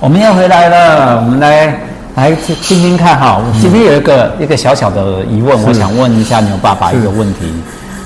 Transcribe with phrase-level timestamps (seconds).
[0.00, 1.78] 我们又回来了，我们来
[2.14, 3.36] 来听听看哈。
[3.36, 7.40] 我今天有一个、嗯、一个小小的疑问，我想问一下牛爸爸一个问题，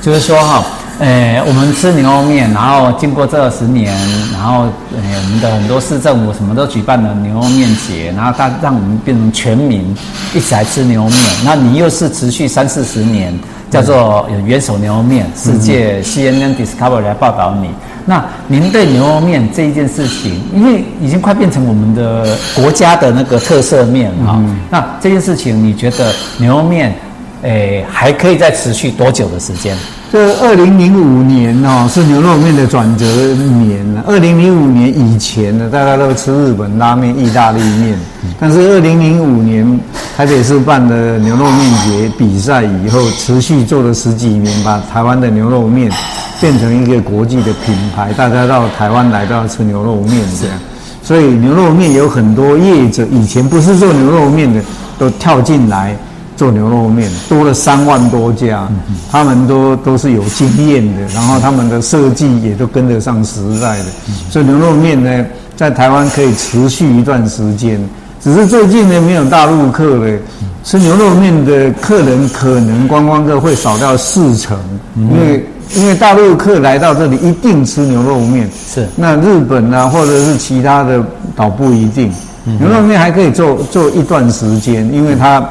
[0.02, 0.64] 就是说哈，
[0.98, 3.94] 呃，我们吃牛肉面，然后经过这二十年，
[4.32, 9.96] 然后呃，我们的很多市政府什么都举办了牛肉面节，然后它让我们变成全民
[10.34, 11.18] 一起来吃牛肉面。
[11.44, 13.32] 那你又是持续三四十年，
[13.70, 17.70] 叫做元首牛肉面，世界 CNN Discovery 来报道你。
[18.06, 26.94] 那您对牛肉面这一件事情，因为已经快变成我们的国家的那个特色面啊，嗯、那这件事情，你觉得牛肉面，
[27.44, 29.76] 诶、欸，还可以再持续多久的时间？
[30.10, 33.84] 这二零零五年哦，是牛肉面的转折年。
[34.06, 37.98] 二零零五年以前呢，大家都吃日本拉面、意大利面，
[38.40, 39.78] 但是二零零五年
[40.16, 45.92] 台北市办的牛肉面节比赛以后，持续做了十几年，把台湾的牛肉面。
[46.40, 50.58] 变成一个国际的品牌，大家到台湾来都要吃牛肉面这样，
[51.02, 54.60] 所以牛肉面有很多业者以前不是做牛肉面的，
[54.98, 55.96] 都跳进来
[56.36, 58.68] 做牛肉面，多了三万多家，
[59.10, 63.84] 他们都都是有经验的，然后他们的设计也都跟得上时代的，
[64.30, 67.80] 所以牛肉面呢，在台湾可以持续一段时间，
[68.20, 70.18] 只是最近呢没有大陆客了，
[70.64, 74.58] 吃牛肉面的客人可能观光客会少掉四成，
[74.96, 75.44] 因为。
[75.76, 81.02] 因为大陆客来到这里一定吃牛肉面，是那日本啊，或者是其他的
[81.34, 82.12] 倒不一定。
[82.44, 85.42] 嗯、牛肉面还可以做做一段时间，因为它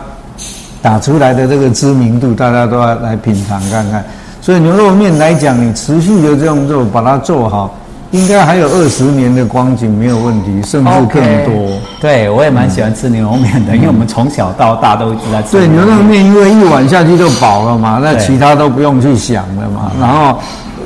[0.84, 4.04] 打出来的这个知名度，大家都要来品尝看看。
[4.42, 7.74] 所以牛肉面来讲，你持续的这样做，把它做好。
[8.12, 11.54] 应该还有二十年的光景没有问题，甚至更多。
[11.54, 15.54] Okay, 对，我也蛮喜欢吃牛肉面的，嗯、因为我们从小到大都一直在吃。
[15.54, 19.92] 对，牛肉面因为一碗下去就饱了嘛，那其他都不用去想了嘛。
[20.00, 20.38] 然后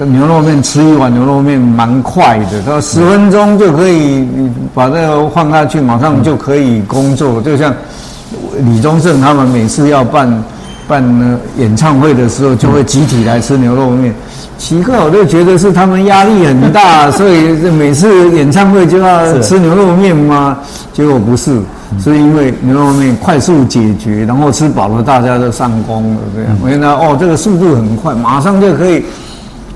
[0.06, 4.25] 牛肉面吃一碗牛肉面蛮快的，到十分钟就可以
[4.73, 7.42] 把这个放下去，马上就可以工作。
[7.42, 7.73] 就像
[8.66, 10.44] 李宗盛他们每次要办
[10.88, 14.13] 办呢演唱会的时候，就会集体来吃牛肉面。
[14.57, 20.57] 奇怪，我就觉得是他们压力很大， 所以每次演唱会就要吃牛肉面吗？
[20.94, 21.62] 结果不是，
[22.03, 26.57] 是因为牛肉面快速解决，然后吃饱了大家都上工了，这样。
[26.66, 29.06] 原来哦，这个速度很快，马上就可以，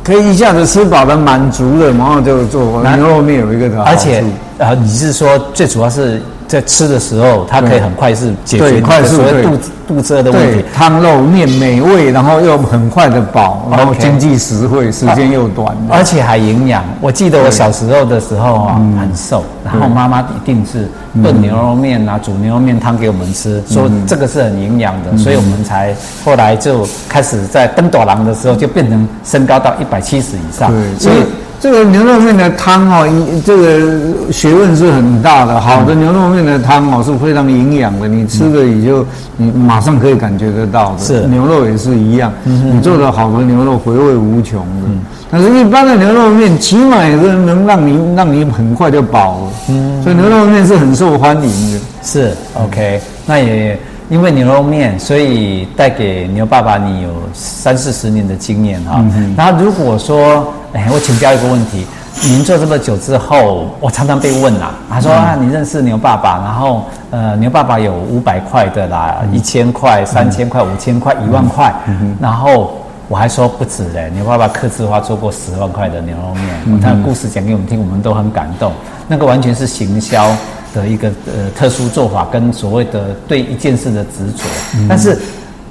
[0.03, 4.23] 可以一下子吃饱了，满足了，然后就做牛肉面有一个而且
[4.61, 6.21] 啊，你是说最主要是？
[6.51, 10.61] 在吃的时候，它可以很快是解决快速的肚子肚子饿的问题。
[10.75, 16.83] 汤肉面美味，然后又很快的饱，然后经济实惠，时间又短，而且还营养。
[16.99, 20.89] 我记得我小时候的时候啊，很瘦，然后妈妈一定是
[21.23, 25.95] 炖牛肉面啊，煮牛肉面汤给我们吃，说这个是很营养的，所以我们才
[26.25, 31.23] 后来就开始在登短廊的时候就变成身高到一百七十以上，所以。
[31.61, 35.61] 这个牛肉面的汤哦，一这个学问是很大的。
[35.61, 39.05] 好的牛肉面的汤哦是非常营养的，你吃了也就
[39.37, 40.97] 你马上可以感觉得到的。
[40.97, 44.87] 是牛肉也是一样，你做的好的牛肉回味无穷的。
[45.29, 49.51] 但是一般的牛肉面起码也是能让你让你很快就饱了。
[49.69, 51.79] 嗯，所以牛肉面是很受欢迎的。
[52.01, 53.79] 是 OK，那也。
[54.11, 58.95] 因为牛肉面，所以带给牛爸爸你有三四十年的经验哈。
[58.97, 61.87] 嗯、然后如果说，哎，我请教一个问题，
[62.21, 78.73] 您做这么久之后，我常常被问啦，他说啊，你认识牛爸爸，然后呃，牛爸爸有五百块的啦，一千块、三千块、五千块、一万块，嗯、然后我还说不止嘞，牛爸爸客制化做过十万块的牛肉面，嗯、他的故事讲给我们听，我们都很感动，
[79.07, 80.35] 那个完全是行销。
[80.73, 84.43] 的一个呃特殊做法跟所谓的对一件事的执着，
[84.75, 85.17] 嗯、但是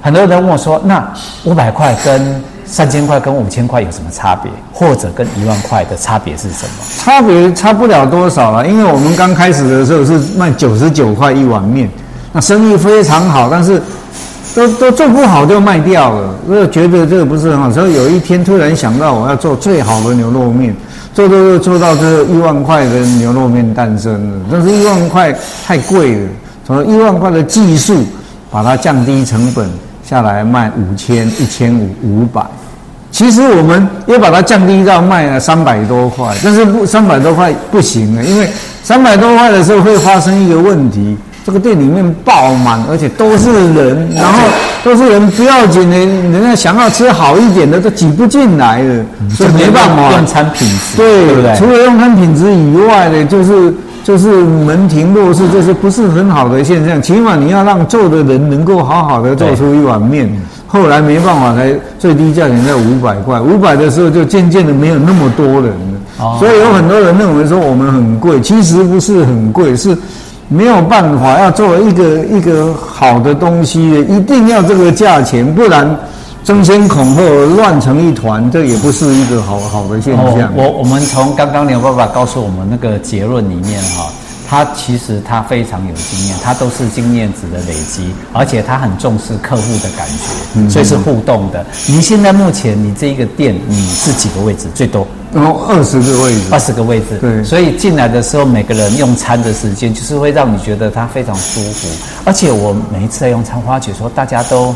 [0.01, 1.13] 很多人问我说，那
[1.45, 4.51] 五百块跟三千块跟五千块有什么差别？
[4.71, 6.71] 或者跟一万块的差别是什么？
[6.97, 11.89] 差别差不了多少了，因为我们刚开始的时候是卖九十九块一碗面，
[12.31, 13.81] 那生意非常好，但是
[14.53, 20.75] 都都做不好就卖掉了，我觉得这个不是很好，所以有一天突然想到我要做最好的牛肉面。
[21.13, 25.35] 做做做做到这一万块的牛肉面诞生了，但是一万块
[25.65, 26.29] 太贵了，
[26.65, 28.01] 从一万块的技术
[28.49, 29.69] 把它降低成本
[30.05, 32.41] 下来卖五千、一千五、五百。
[33.11, 38.49] 其实我们也把它降低到卖了三百多块，但是不三百多块不行了，因为
[38.81, 41.17] 三百多块的时候会发生一个问题。
[41.45, 44.39] 这个店里面爆满，而且都是人，然后
[44.83, 50.11] 都是人不要紧的，人家想要吃好一点的都挤不进来了，所以没办法。
[50.11, 51.55] 用餐品质，对，对不对？
[51.55, 53.73] 除了用餐品质以外呢，就是
[54.03, 57.01] 就是门庭若市，这是不是很好的现象？
[57.01, 60.29] 起码你要让做的人能够好好的做出一碗面，
[60.67, 63.39] 后来没办法，才最低价钱在五百块。
[63.39, 69.97] 五百的时候就渐渐的没有那么多人了，哦、所以有很多人认为说我们很贵，其实不是很贵，是
[70.51, 75.97] 没有办法要做一个一个好的东西，一定要这个价钱，不然。
[76.43, 77.21] 争先恐后，
[77.55, 80.51] 乱成一团，这也不是一个好好的现象。
[80.55, 84.11] 我我们从刚刚牛爸爸告诉我们那个结论里面哈，
[84.51, 91.65] 他其实他非常有经验，他都是经验值的累积，而且他很重视客户的感觉，所以是互动的。
[91.87, 95.07] 您、嗯、现在目前你这一个店你是几个位置最多？
[95.33, 97.17] 然后二十个位置，二十个位置。
[97.21, 101.87] 对，所以进来的时候每个人用餐的时间就是会让你觉得他非常舒服，
[102.25, 104.75] 而且我每一次在用餐，发觉说大家都。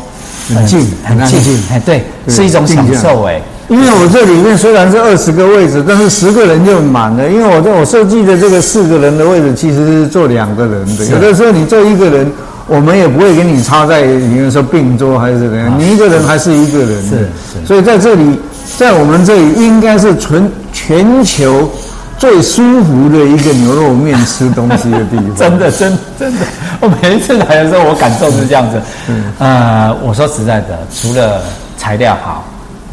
[0.54, 3.42] 很近，很近，哎，对，是一种享受哎。
[3.68, 7.28] 因为我这里面虽然是二十个位置，但是十个人就满了。
[7.28, 11.04] 因为我在我设计的这个四个人的位置，其实是坐两个人的。
[11.06, 12.30] 有的时候你坐一个人，
[12.66, 17.02] 我们也不会给你插在，比如说并桌还是怎么样，你一个人还是一个人。
[17.02, 17.66] 是是。
[17.66, 18.40] 所以在这里，
[18.76, 21.70] 在我们这里应该是全全球。
[22.18, 26.46] 最舒服的一个牛肉面吃东西的地方， 真的，真真的，
[26.80, 28.80] 我每一次来的时候，我感受是这样子。
[29.08, 31.42] 嗯，呃，我说实在的，除了
[31.76, 32.42] 材料好，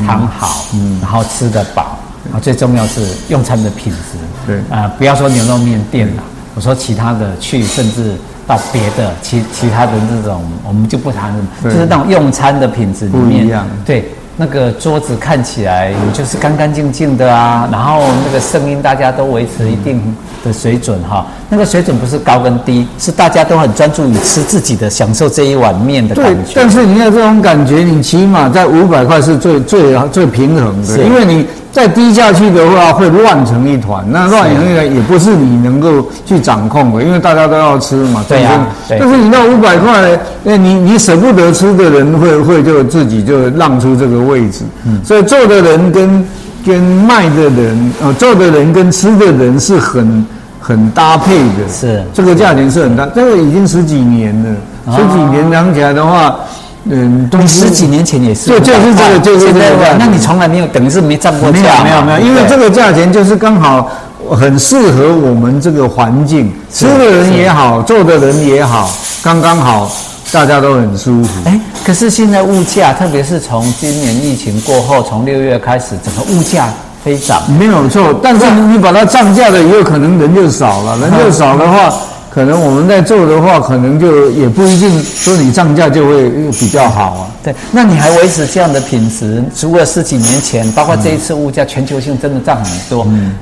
[0.05, 1.97] 汤好，嗯，然后吃得饱，
[2.33, 4.17] 啊，最重要是用餐的品质。
[4.45, 6.23] 对，啊，不要说牛肉面店了，
[6.55, 8.15] 我说其他的去，甚至
[8.45, 14.13] 到别的其其他的这种，我们就不谈了，就是那种用餐的品质里面，不一样，对。
[14.35, 20.01] 那个桌子看起来就是干干净净的啊，然后那个声音大家都维持一定
[20.43, 21.25] 的水准哈。
[21.49, 26.53] 那个水准不是高跟低，是大家都很专注于吃自己的，享受这一碗面的感觉。
[26.53, 31.45] 对，但是你要这种感觉，你起码在五百块是最最最平衡的，因为你。
[31.73, 34.05] 再低下去的话，会乱成一团。
[34.07, 38.23] 那乱成一团也不是你能够去掌控的，因为大家都要吃嘛。
[38.29, 38.67] 对呀。
[38.87, 44.59] 但是你那五百块，那你你舍不得吃的人会会就自己就让出这个位置。
[44.85, 45.01] 嗯。
[45.03, 46.27] 所以做的人跟
[46.63, 50.25] 跟卖的人，呃，做的人跟吃的人是很
[50.61, 51.67] 很搭配的。
[51.67, 52.03] 是。
[52.13, 56.35] 这个价钱是很大，这个已经十几年了，十几年讲起来的话。
[56.85, 59.95] 嗯，你十几年前也是，就就是这个，就是这个。
[59.97, 61.59] 那你从来没有，等于是没涨过价。
[61.61, 63.89] 没有，没有，没有，因为这个价钱就是刚好
[64.29, 68.91] 很适合我们这个环境，吃的人也好，坐的人也好，
[69.23, 69.89] 刚刚好，
[70.29, 71.29] 大家都很舒服。
[71.45, 76.67] 哎，可是现在物价，特别是从今年疫情过后，从六月开始，整个物价
[77.01, 77.41] 飞涨。
[77.57, 81.93] 没有错，但是你把它涨价了以后，可能人就少了，人就少的话。
[82.33, 87.27] 可能我们在做的话，可能就也不一定说你涨价就会比较好啊。
[87.43, 93.05] 对，那你还维持这样的品质，除了十几年前，包括这一次物价全球性真的涨很多。
[93.07, 93.35] 嗯。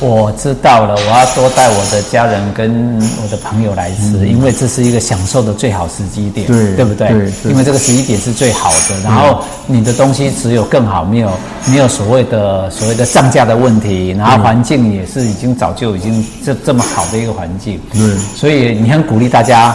[0.00, 7.08] 我知道了，我要多带我的家人跟我的朋友来吃，嗯、因为这是一个享受的最好时机点，对，对不对？
[7.08, 11.30] 对，因为这个时机点是最好的，然后你的东西只有更好，没有
[11.66, 18.00] 没有所谓的所谓的涨价的问题，然后环境也是已经早就已经这这么好的一个环境，对，
[18.36, 19.74] 所以你很鼓励大家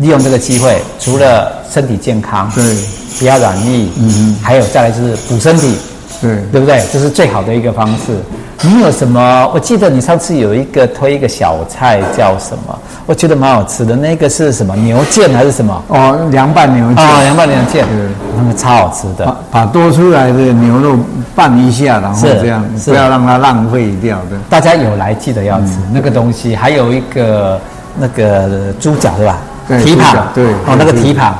[0.00, 2.62] 利用这个机会，除了身体健康，对，
[3.18, 5.74] 不要染疫，嗯，还有再来就是补身体，
[6.20, 6.84] 对，对不对？
[6.92, 8.18] 这是最好的一个方式。
[8.62, 9.50] 你有什么？
[9.52, 12.78] 我记得你上次有一个推一个小菜叫什么？
[13.04, 13.94] 我觉得蛮好吃的。
[13.94, 14.74] 那个是什么？
[14.76, 15.84] 牛腱还是什么？
[15.88, 17.00] 哦，凉拌牛腱。
[17.00, 19.26] 哦，凉拌牛腱，对，那个超好吃的。
[19.26, 20.98] 把把多出来的牛肉
[21.34, 24.36] 拌一下，然后这样，不要让它浪费掉的。
[24.48, 26.56] 大家有来记得要吃那个东西。
[26.56, 27.60] 还有一个
[27.98, 29.38] 那个猪脚对吧？
[29.84, 31.36] 蹄膀，对，哦，那个蹄膀，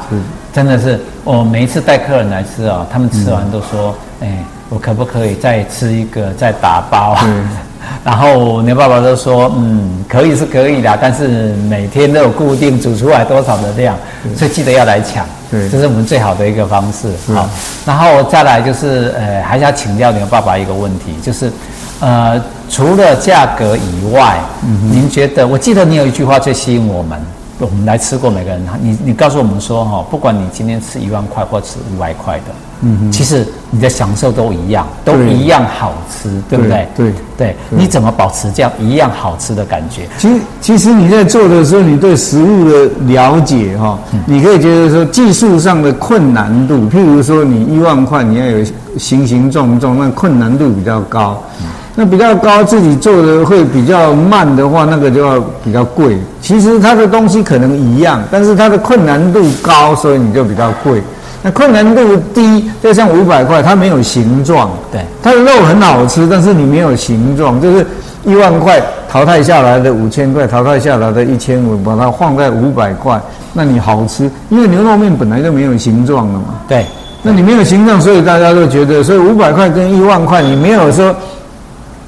[0.53, 4.45] 真的是我每一次带客人来吃啊，他们吃完都说，哎。
[4.69, 7.17] 我可不可以再吃一个，再打包？
[7.25, 7.49] 嗯、
[8.05, 13.97] 然后牛爸爸就说，嗯，可以是可以的，但是每天都有固定煮出来多少的量，
[14.37, 15.25] 所以记得要来抢。
[15.49, 17.09] 对，这是我们最好的一个方式。
[17.33, 17.49] 好，
[17.87, 21.53] 然后再来就是，呃，还是要请教牛爸爸一个问题，就是，
[22.01, 25.47] 呃，除了价格以外，嗯、您觉得？
[25.47, 27.21] 我记得你有一句话最吸引我们。
[27.59, 32.45] 我们来吃过，每个人，你你告诉我们说哈，不管你今天吃一万块或吃五百块的，
[32.83, 36.89] 嗯哼，其实你的享受都一样，都一样好吃，对，对不对？
[36.95, 40.07] 对对，对，你怎么保持这样一样好吃的感觉？
[40.19, 48.65] 其实其实你在做的时候，你对食物的了解哈，嗯、你可以觉得说技术上的困难度，譬如说你一万块你要有
[48.99, 51.43] 形形状状，那困难度比较高。
[51.61, 51.67] 嗯
[51.99, 56.19] 那比较高，自己做的会比较慢的话，那个就要比较贵。
[56.43, 61.03] 其实它的东西可能一样，但是它的困难度高，所以你就比较贵。
[61.43, 64.71] 那困难度低，就像五百块，它没有形状。
[64.93, 67.87] 对，它的肉很好吃，但是你没有形状，就是
[68.25, 73.19] 一万块淘汰下来的五千块，淘汰下来的一千五，把它放在五百块，
[73.55, 76.57] 那你好吃，因为牛肉面本来就没有形状的嘛。
[76.69, 76.85] 对。
[77.23, 81.13] 那你没有形状，所以大家都觉得，所以五百块跟一万块，你没有说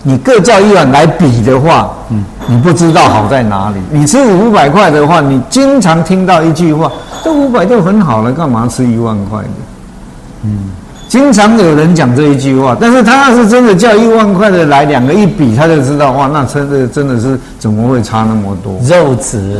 [0.09, 3.77] 你各叫一碗来比的话，嗯，你不知道好在哪里。
[3.91, 6.91] 你吃五百块的话，你经常听到一句话，
[7.23, 9.49] 这五百就很好了，干嘛吃一万块的？
[10.45, 10.71] 嗯。
[11.09, 18.79] 经常有人讲这一句话，但是他要是真的叫一万块的来，两个一比，他就知道哇，那真的真的是怎么会差那么多？
[18.88, 19.57] 肉质。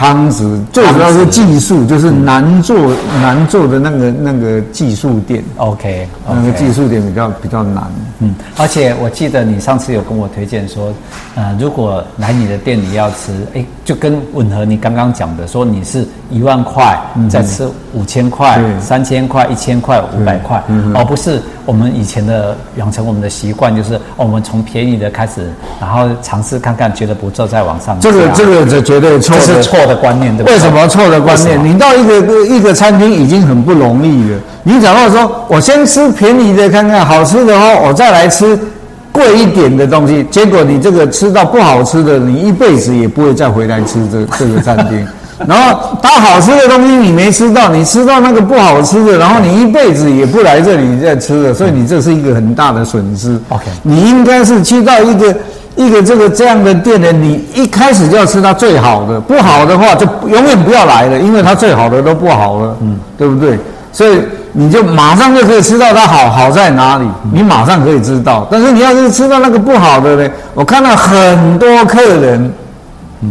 [0.00, 2.74] 汤匙最主要是技术，就是难做
[3.20, 5.44] 难做的那个那个技术店。
[5.58, 7.84] OK，那个技术店比较比较难。
[8.20, 10.90] 嗯，而且我记得你上次有跟我推荐说，
[11.34, 20.64] 呃，如果来你的店里要吃，哎，就跟吻合你刚刚讲的，说你是一万块再吃五千块、三千块、一千块、五百块，
[20.94, 25.50] 而不是我们以前的养成我们的习惯，就是我们从便宜的开始，
[25.80, 27.98] 然后尝试看看，觉得不错再往上。
[28.00, 30.54] 这个这个这绝对错，是错的观念，对不对？
[30.54, 31.62] 为什么错的观念？
[31.64, 34.38] 你到一个一个餐厅已经很不容易了。
[34.62, 38.58] 你假如说我先吃便宜的看看，好吃的话，我再来吃
[39.12, 40.24] 贵一点的东西。
[40.30, 45.06] 结果你这个吃到不好吃的，你一辈子也不会再回来吃这这个餐厅。
[45.46, 51.54] 然后它好吃的东西你没吃到，你吃到那个不好吃的，然后你一辈子也不来这里再吃了。
[51.54, 53.38] 所以你这是一个很大的损失。
[53.48, 55.34] OK，你应该是去到一个。
[55.76, 63.56] 一个这个这样的店呢，你一开始就要吃它最好的，不好的话就永远不要来了，因为它最好的都不好了，嗯，对不对？
[63.90, 64.20] 所以
[64.52, 68.46] 你就马上就可以吃到它好好在哪里，你马上可以知道。
[68.50, 72.52] 但是你要是吃到那个不好的呢，我看到很多客人，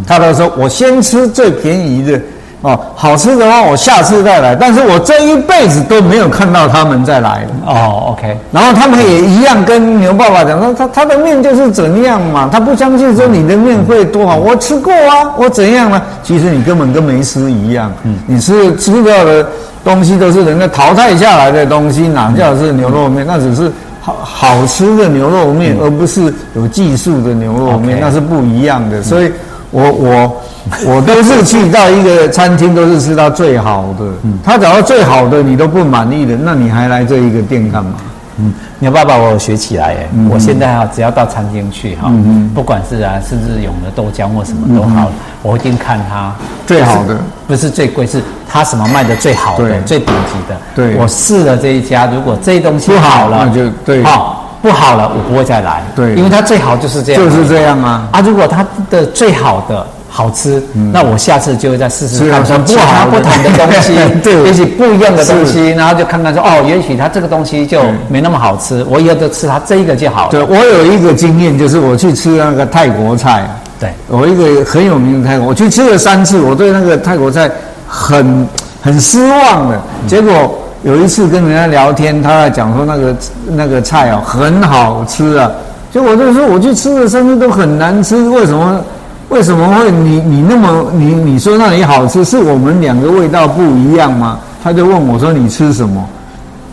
[0.07, 2.19] 他都说我先吃最便宜的。
[2.61, 4.53] 哦，好吃的话，我下次再来。
[4.53, 8.37] 但是我这一辈子都没有看到他们再来哦，OK。
[8.51, 14.35] 然后他们也一样跟牛爸爸讲说，他他的面就是怎样嘛，他不相信说你的面会多好。
[14.35, 16.01] 我吃过啊，我怎样呢？
[16.21, 17.89] 其实你根本跟没吃一样。
[18.03, 19.47] 嗯，你吃吃掉的
[19.85, 23.25] 东西都是人家淘汰下来的东西，哪叫是牛肉面？
[23.25, 29.01] 那只是好好吃的牛肉面，而不是有技术的牛肉面，那是不一样的。
[29.01, 29.31] 所以。
[29.71, 30.41] 我我
[30.85, 34.05] 我都是去到一个餐厅，都是吃到最好的。
[34.23, 37.93] 嗯，他找到最好的，你都不满意的，那你还来这一个店干嘛？
[38.41, 40.09] 嗯，你要爸爸，我学起来耶。
[40.13, 46.33] 嗯、我现在哈，只要到餐厅去哈，嗯、不管是啊，是日永的豆浆或什么都好，嗯、我一定看它
[46.65, 50.57] 最好的，不是最贵，是它什么卖的最好的、最顶级的。
[50.73, 54.03] 对，我试了这一家，如果这东西不好了，那就对。
[54.03, 54.48] 好。
[54.61, 55.83] 不好了，我不会再来。
[55.95, 58.07] 对，因为它最好就是这样，就是这样啊。
[58.11, 60.61] 啊，如果它的最好的好吃，
[60.91, 70.31] 那我下次就会再试试看，说不好不同的东西， 对， 也许不一样的东西，然后就看看说，哦，也许它这个东西就没那么好吃，我以后就吃它这一个就好了。
[70.31, 73.47] 对，我有一个经验，就是我去吃那个泰国菜，
[73.79, 77.49] 对，我一个很有名的泰国，我去吃了三次，我对那个泰国菜
[77.87, 78.47] 很
[78.81, 80.65] 很失望的，结果。
[80.83, 83.15] 有一次跟人家聊天，他在讲说那个
[83.51, 85.51] 那个菜哦很好吃啊，
[85.91, 88.79] 就我就说我去吃的甚至都很难吃，为什么？
[89.27, 94.39] 为什么会你你那么你你说那里好吃，是我们两个味道不一样吗？
[94.63, 96.03] 他就问我说你吃什么？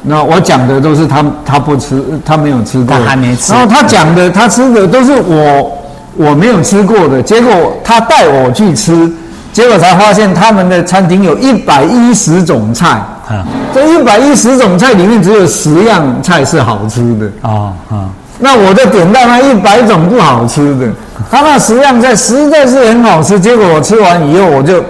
[0.02, 3.52] 那我讲的都是他他不吃，他没有吃过，他还没吃。
[3.52, 5.70] 然后他讲的他吃的都是我
[6.16, 9.12] 我没有吃过的，结果他带我去吃。
[9.52, 13.02] 结果才发现，他们的餐厅有一百一十种菜。
[13.28, 17.26] 啊，这一百一十种菜里面只有十样菜是好吃的。
[17.42, 20.86] 啊啊，那我就点到那一百种不好吃的。
[21.30, 23.40] 他那十样菜实在是很好吃。
[23.40, 24.84] 结果我吃完以后，我就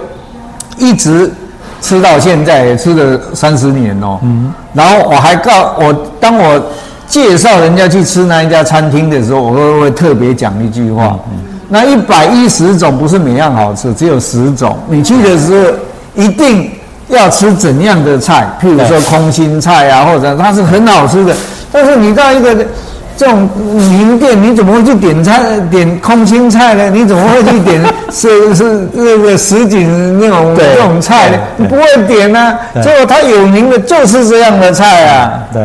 [0.77, 1.31] 一直
[1.81, 4.19] 吃到现在，也吃了三十年哦。
[4.21, 4.53] 嗯。
[4.73, 6.61] 然后我还告我，当我
[7.07, 11.17] 介绍人家去吃那一家餐厅的时候，我都会特别讲一句话。
[11.31, 11.39] 嗯。
[11.69, 14.77] 那一百一十种不是每样好吃，只有十种。
[14.87, 15.73] 你去的时候
[16.21, 16.69] 一定
[17.09, 18.47] 要吃怎样的菜？
[18.61, 21.33] 譬如说空心菜啊，或者它是很好吃的。
[21.71, 22.55] 但是你到一个
[23.15, 26.89] 这种名店，你怎么会去点菜点空心菜呢？
[26.89, 31.37] 你怎么会去点 是是那个什锦那种那种菜呢？
[31.57, 32.57] 你不会点呢？
[32.83, 35.43] 结果它有名的就是这样的菜啊。
[35.51, 35.61] 对。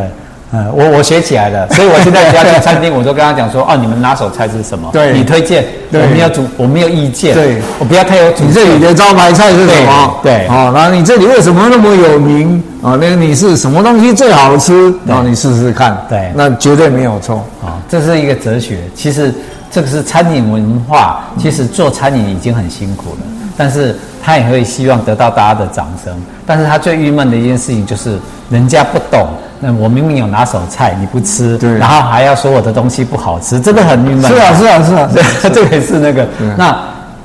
[0.55, 4.89] 嗯，我我学起来了，所以我现在只要去餐厅，我都跟他讲说，哦，你们拿手菜是什么？
[4.93, 8.45] 对，你推荐，我没有主，我没有意见，对，我不要太有主。
[8.45, 10.15] 你这里的招牌菜是什么？
[10.23, 12.63] 对，哦，然后你这里为什么那么有名？
[12.83, 14.93] 啊，那你是什么东西最好吃？
[15.07, 17.37] 然后你试试看，对，那绝对没有错。
[17.65, 18.77] 啊，这是一个哲学。
[18.95, 19.33] 其实
[19.71, 23.21] 这个是餐饮文化，其实做餐饮已经很辛苦了，
[23.57, 26.13] 但是他也会希望得到大家的掌声。
[26.45, 28.19] 但是他最郁闷的一件事情就是
[28.51, 29.29] 人家不懂。
[29.65, 34.23] 那我明明有拿手菜，你不吃，对，然后还要说我的东西不好吃，真的很郁闷。
[34.25, 35.09] 是啊，是啊，是啊，
[35.55, 36.27] 这个是那个。
[36.59, 36.77] 那，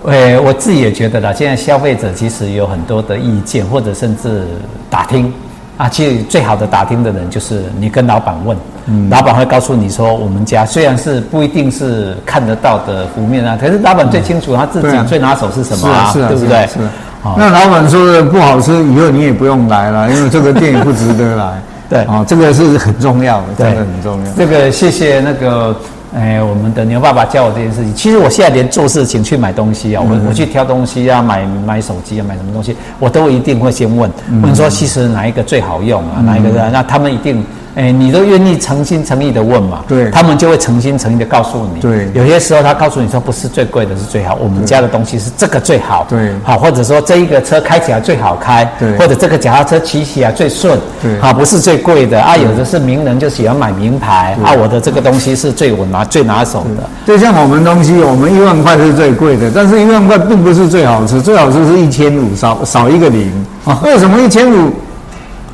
[0.05, 4.43] 呃，我自己也觉得啦，现在消费者其实有很多的意见，或者甚至
[4.87, 5.33] 打听，
[5.77, 16.67] 啊，其实最好的打听的人就是你跟老板问，嗯，老板会告诉你说，我们家虽然是不一定是看得到的湖面啊，可是老板最清楚他自己最拿手是什么啊，对不对？
[16.67, 16.77] 是。
[17.35, 21.59] 那老板说的不好吃，以后你也不用来了，因为这个店也不值得来。
[21.89, 24.31] 对，啊，这个是很重要的，真的很重要。
[24.33, 25.75] 这个谢谢那个。
[26.15, 27.93] 哎，我们的牛爸爸教我这件事情。
[27.93, 34.09] 其实我现在连做事情去买东西啊，我我去挑东西啊，买买手机啊，买什么东西，我都一定会先问
[34.41, 36.21] 问说，其实哪一个最好用啊？
[36.25, 36.69] 哪一个？
[36.69, 37.45] 那他们一定。
[37.77, 39.83] 哎，你都愿意诚心诚意的问嘛？
[39.87, 41.79] 对，他们就会诚心诚意的告诉你。
[41.79, 46.03] 对，有些时候他告诉你说不是最贵的是最好，我们家的东西是这个最好。
[46.09, 48.67] 对，好，或者说这一个车开起来最好开。
[48.79, 50.79] 对，或者这个脚踏车骑起来最顺。
[51.03, 56.89] 对，好，不是最贵的啊，有的是名人就喜欢买名牌啊，我的这个东西是最稳拿最拿手的。
[57.05, 63.31] 就像我们东西，我们一万块是最贵的，但是一万块并不是最好吃，最好吃是一千五少少一个零
[63.65, 63.79] 啊？
[63.83, 64.73] 为什么一千五？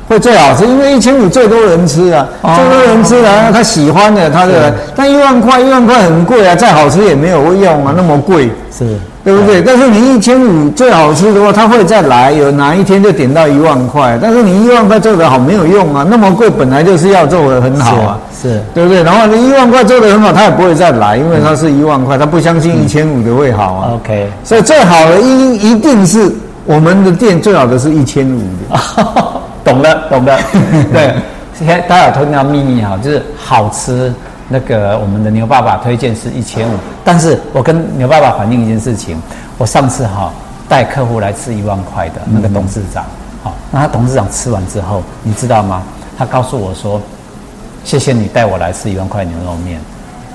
[0.06, 4.74] 会最好吃，因为一千五最多人吃啊，最多人吃啊，他喜欢的，他的。
[4.94, 8.84] 但一万块，一万块很贵啊，再好吃也没有用啊，那么贵，是，
[9.24, 9.62] 对不对？
[9.62, 14.18] 但是你一千五最好吃的话，他会再来，有哪一天就点到一万块。
[14.20, 19.02] 但是你一万块做的好没有用啊，那么贵本来就是要做的很好啊，是，对不对？
[19.02, 23.88] 然后你一万块做的很好，他也不会再来，因为他是一万块，他不相信一千五的会好啊。
[23.94, 26.30] OK，所以最好的一一定是
[26.66, 28.38] 我们的店最好的是一千五
[28.70, 29.24] 的。
[29.74, 30.38] 懂了， 懂了。
[30.92, 31.14] 对，
[31.58, 34.12] 现在大家有听到秘密哈，就是好吃。
[34.46, 39.20] 那个我们的牛爸爸推荐是一千五，但是我跟牛爸爸反映一件事情，
[39.56, 40.30] 我上次哈
[40.68, 43.04] 带客户来吃一万块的那个董事长，
[43.42, 45.82] 好，那他董事长吃完之后，你知道吗？
[46.16, 47.00] 他告诉我说，
[47.84, 49.80] 谢谢你带我来吃一万块牛肉面。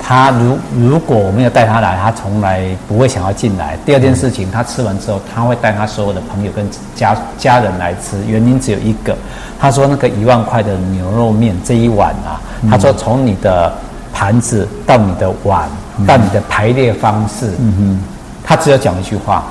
[0.09, 3.77] 他如如果我没有带他来，他从来不会想要进来。
[3.85, 8.17] 第二件事情，他吃完之后，他会带他所有的朋友跟家家人来吃。
[8.27, 9.15] 原因只有一个，
[9.59, 13.71] 他说那个一万块的牛肉面这一碗啊，他说从你的
[14.11, 15.69] 盘子到你的碗
[16.07, 17.99] 到你的排列方式，嗯哼，
[18.43, 19.43] 他只有讲一句话，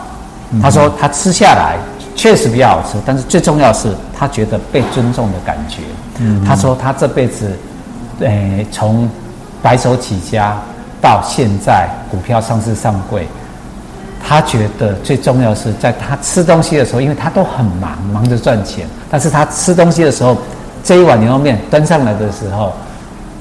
[0.60, 1.76] 他说他吃下来
[2.16, 5.83] 确实比较好吃，但是最重要的是他觉得被尊重的感觉。
[6.18, 7.56] 嗯，他说他这辈子，
[8.18, 9.09] 诶，从
[9.62, 10.57] 白手起家
[11.01, 13.27] 到现在股票上市上柜，
[14.27, 18.87] 他觉得最重要是在他吃东西的时候，因为他都很忙，忙着赚钱。
[19.11, 20.37] 但是他吃东西的时候，
[20.85, 22.73] 这一碗牛肉面端上来的时候，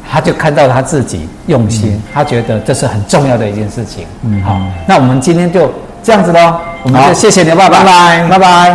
[0.10, 4.06] 他就看到他自己用心，嗯、他觉得这是很重要的一件事情。
[4.22, 5.72] 嗯，好，那我们今天就
[6.04, 8.66] 这样子喽，我们就谢谢牛爸爸，拜拜，拜拜。